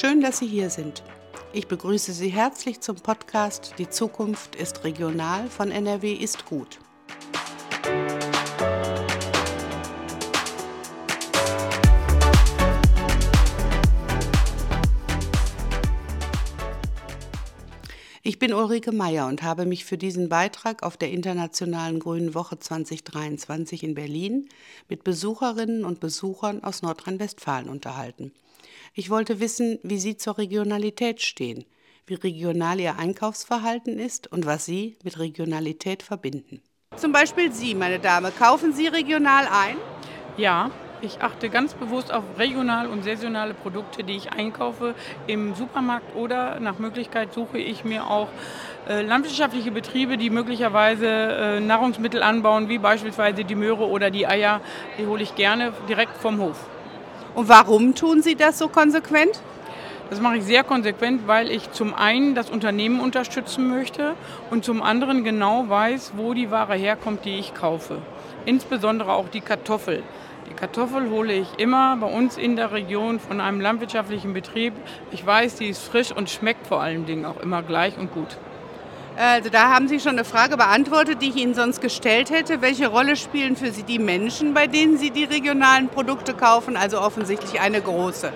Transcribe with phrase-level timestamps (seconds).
[0.00, 1.02] Schön, dass Sie hier sind.
[1.52, 6.78] Ich begrüße Sie herzlich zum Podcast Die Zukunft ist regional von NRW ist gut.
[18.22, 22.58] Ich bin Ulrike Meyer und habe mich für diesen Beitrag auf der Internationalen Grünen Woche
[22.58, 24.48] 2023 in Berlin
[24.88, 28.32] mit Besucherinnen und Besuchern aus Nordrhein-Westfalen unterhalten.
[28.92, 31.64] Ich wollte wissen, wie Sie zur Regionalität stehen,
[32.06, 36.60] wie regional Ihr Einkaufsverhalten ist und was Sie mit Regionalität verbinden.
[36.96, 39.76] Zum Beispiel Sie, meine Dame, kaufen Sie regional ein?
[40.36, 40.72] Ja,
[41.02, 44.94] ich achte ganz bewusst auf regional und saisonale Produkte, die ich einkaufe
[45.28, 48.28] im Supermarkt oder nach Möglichkeit suche ich mir auch
[48.88, 54.60] äh, landwirtschaftliche Betriebe, die möglicherweise äh, Nahrungsmittel anbauen, wie beispielsweise die Möhre oder die Eier.
[54.98, 56.66] Die hole ich gerne direkt vom Hof.
[57.34, 59.40] Und warum tun Sie das so konsequent?
[60.10, 64.16] Das mache ich sehr konsequent, weil ich zum einen das Unternehmen unterstützen möchte
[64.50, 67.98] und zum anderen genau weiß, wo die Ware herkommt, die ich kaufe.
[68.44, 70.02] Insbesondere auch die Kartoffel.
[70.50, 74.72] Die Kartoffel hole ich immer bei uns in der Region von einem landwirtschaftlichen Betrieb.
[75.12, 78.36] Ich weiß, die ist frisch und schmeckt vor allen Dingen auch immer gleich und gut.
[79.22, 82.62] Also da haben Sie schon eine Frage beantwortet, die ich Ihnen sonst gestellt hätte.
[82.62, 86.74] Welche Rolle spielen für Sie die Menschen, bei denen Sie die regionalen Produkte kaufen?
[86.74, 88.32] Also offensichtlich eine große.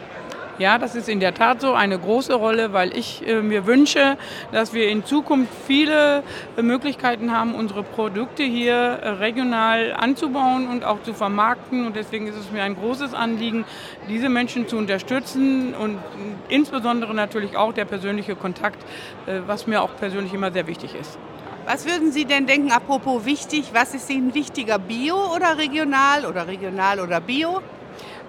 [0.56, 4.16] Ja, das ist in der Tat so eine große Rolle, weil ich äh, mir wünsche,
[4.52, 6.22] dass wir in Zukunft viele
[6.56, 11.84] äh, Möglichkeiten haben, unsere Produkte hier äh, regional anzubauen und auch zu vermarkten.
[11.84, 13.64] Und deswegen ist es mir ein großes Anliegen,
[14.08, 15.98] diese Menschen zu unterstützen und
[16.48, 18.78] insbesondere natürlich auch der persönliche Kontakt,
[19.46, 21.18] was mir auch persönlich immer sehr wichtig ist.
[21.66, 26.46] Was würden Sie denn denken, apropos wichtig, was ist Ihnen wichtiger, Bio oder regional oder
[26.46, 27.62] regional oder Bio?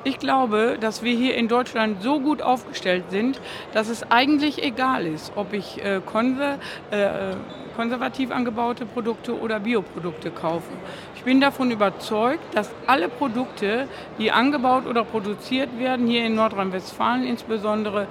[0.06, 3.42] Ich glaube, dass wir hier in Deutschland so gut aufgestellt sind,
[3.74, 6.60] dass es eigentlich egal ist, ob ich äh, konser
[6.92, 7.34] äh,
[7.76, 10.72] konservativ angebaute Produkte oder Bioprodukte kaufe.
[11.16, 13.88] Ich bin davon überzeugt, dass alle Produkte,
[14.20, 18.08] die angebaut oder produziert werden, hier in Nordrhein-Westfalen insbesondere,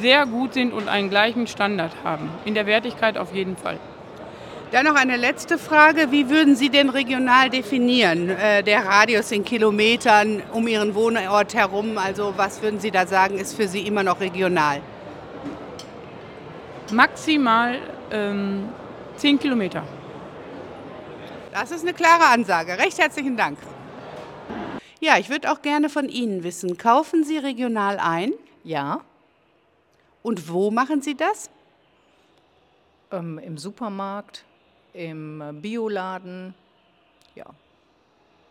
[0.00, 2.28] sehr gut sind und einen gleichen Standard haben.
[2.44, 3.78] In der Wertigkeit auf jeden Fall.
[4.72, 6.12] Dann noch eine letzte Frage.
[6.12, 8.28] Wie würden Sie denn regional definieren?
[8.28, 11.98] Äh, der Radius in Kilometern um Ihren Wohnort herum.
[11.98, 14.80] Also was würden Sie da sagen, ist für Sie immer noch regional?
[16.92, 17.80] Maximal
[18.12, 18.68] ähm,
[19.16, 19.82] 10 Kilometer.
[21.52, 22.78] Das ist eine klare Ansage.
[22.78, 23.58] Recht herzlichen Dank.
[25.00, 28.34] Ja, ich würde auch gerne von Ihnen wissen, kaufen Sie regional ein?
[28.62, 29.00] Ja.
[30.22, 31.50] Und wo machen Sie das?
[33.10, 34.44] Ähm, Im Supermarkt,
[34.92, 36.54] im Bioladen,
[37.34, 37.46] ja.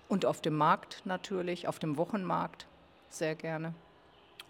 [0.08, 2.66] Und auf dem Markt natürlich, auf dem Wochenmarkt
[3.10, 3.74] sehr gerne.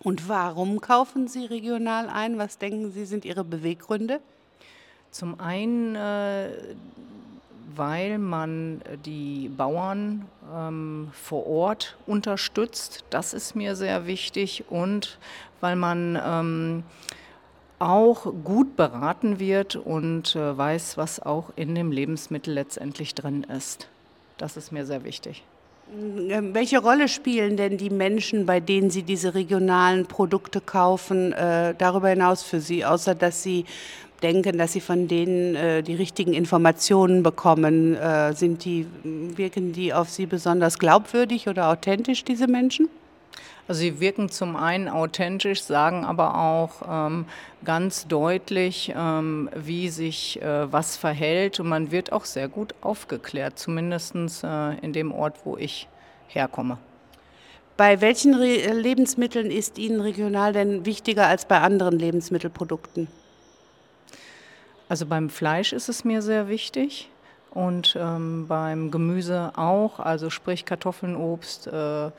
[0.01, 2.37] Und warum kaufen Sie regional ein?
[2.37, 4.21] Was denken Sie, sind Ihre Beweggründe?
[5.11, 6.51] Zum einen, äh,
[7.75, 15.17] weil man die Bauern ähm, vor Ort unterstützt, das ist mir sehr wichtig, und
[15.59, 16.83] weil man ähm,
[17.79, 23.87] auch gut beraten wird und äh, weiß, was auch in dem Lebensmittel letztendlich drin ist.
[24.37, 25.43] Das ist mir sehr wichtig.
[25.91, 31.73] Ähm, welche Rolle spielen denn die Menschen, bei denen Sie diese regionalen Produkte kaufen, äh,
[31.77, 33.65] darüber hinaus für Sie, außer dass Sie
[34.21, 37.95] denken, dass Sie von denen äh, die richtigen Informationen bekommen?
[37.95, 42.89] Äh, sind die, wirken die auf Sie besonders glaubwürdig oder authentisch, diese Menschen?
[43.67, 47.25] Also sie wirken zum einen authentisch, sagen aber auch ähm,
[47.63, 51.59] ganz deutlich, ähm, wie sich äh, was verhält.
[51.59, 55.87] Und man wird auch sehr gut aufgeklärt, zumindest äh, in dem Ort, wo ich
[56.27, 56.79] herkomme.
[57.77, 63.07] Bei welchen Re Lebensmitteln ist Ihnen regional denn wichtiger als bei anderen Lebensmittelprodukten?
[64.89, 67.09] Also beim Fleisch ist es mir sehr wichtig
[67.51, 71.67] und ähm, beim Gemüse auch, also sprich Kartoffeln, Obst.
[71.67, 72.09] Äh,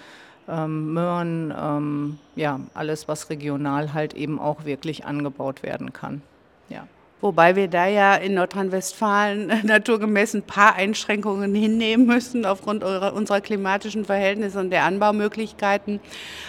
[0.51, 6.23] ähm, Möhren, ähm, ja, alles, was regional halt eben auch wirklich angebaut werden kann.
[6.69, 6.87] Ja.
[7.21, 14.05] Wobei wir da ja in Nordrhein-Westfalen naturgemäß ein paar Einschränkungen hinnehmen müssen aufgrund unserer klimatischen
[14.05, 16.01] Verhältnisse und der Anbaumöglichkeiten.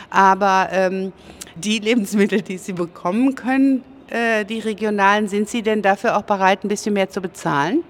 [0.09, 1.11] Aber ähm,
[1.55, 6.63] die Lebensmittel, die Sie bekommen können, äh, die regionalen, sind Sie denn dafür auch bereit,
[6.63, 7.83] ein bisschen mehr zu bezahlen?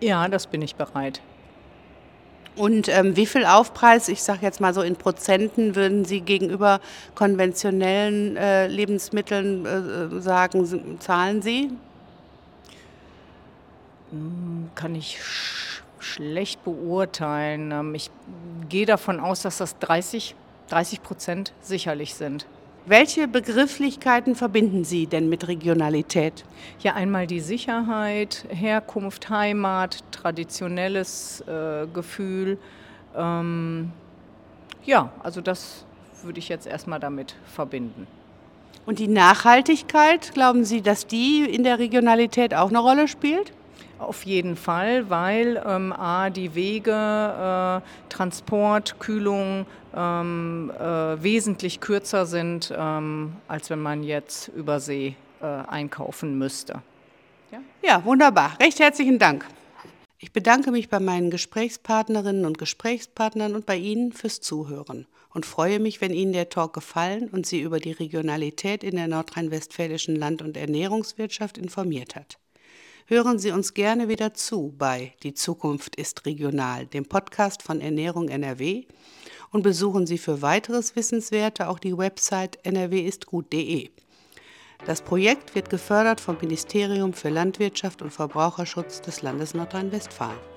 [0.00, 1.20] Ja, das bin ich bereit.
[2.56, 6.80] Und ähm, wie viel Aufpreis, ich sage jetzt mal so in Prozenten, würden Sie gegenüber
[7.14, 11.70] konventionellen äh, Lebensmitteln äh, sagen, zahlen Sie?
[14.10, 17.72] Hm, kann ich sch schlecht beurteilen.
[17.72, 18.10] Ähm, ich
[18.68, 20.34] gehe davon aus, dass das 30,
[20.68, 22.46] 30 Prozent sicherlich sind.
[22.88, 26.44] Welche Begrifflichkeiten verbinden Sie denn mit Regionalität?
[26.78, 32.58] Ja, einmal die Sicherheit, Herkunft, Heimat, traditionelles äh, Gefühl.
[33.16, 33.90] Ähm,
[34.84, 35.84] ja, also das
[36.22, 38.06] würde ich jetzt erstmal damit verbinden.
[38.86, 43.52] Und die Nachhaltigkeit, glauben Sie, dass die in der Regionalität auch eine Rolle spielt?
[43.98, 49.64] Auf jeden Fall, weil ähm, A, die Wege, äh, Transport, Kühlung
[49.94, 56.82] ähm, äh, wesentlich kürzer sind, ähm, als wenn man jetzt über See äh, einkaufen müsste.
[57.50, 57.58] Ja?
[57.82, 58.56] ja, wunderbar.
[58.60, 59.46] Recht herzlichen Dank.
[60.18, 65.78] Ich bedanke mich bei meinen Gesprächspartnerinnen und Gesprächspartnern und bei Ihnen fürs Zuhören und freue
[65.78, 70.42] mich, wenn Ihnen der Talk gefallen und Sie über die Regionalität in der nordrhein-westfälischen Land-
[70.42, 72.38] und Ernährungswirtschaft informiert hat.
[73.08, 78.28] Hören Sie uns gerne wieder zu bei Die Zukunft ist regional, dem Podcast von Ernährung
[78.28, 78.84] NRW
[79.52, 83.90] und besuchen Sie für weiteres Wissenswerte auch die Website nrwistgut.de.
[84.86, 90.55] Das Projekt wird gefördert vom Ministerium für Landwirtschaft und Verbraucherschutz des Landes Nordrhein-Westfalen.